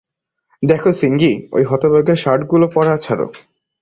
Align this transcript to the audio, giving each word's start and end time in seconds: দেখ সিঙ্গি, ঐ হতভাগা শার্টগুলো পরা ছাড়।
দেখ 0.63 0.83
সিঙ্গি, 0.91 1.31
ঐ 1.53 1.57
হতভাগা 1.63 2.15
শার্টগুলো 2.15 2.65
পরা 2.67 2.95
ছাড়। 2.97 3.23